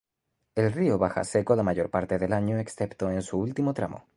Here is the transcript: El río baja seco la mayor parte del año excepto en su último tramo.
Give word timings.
El 0.55 0.71
río 0.71 0.97
baja 0.97 1.23
seco 1.23 1.55
la 1.55 1.61
mayor 1.61 1.91
parte 1.91 2.17
del 2.17 2.33
año 2.33 2.57
excepto 2.57 3.11
en 3.11 3.21
su 3.21 3.37
último 3.37 3.71
tramo. 3.75 4.09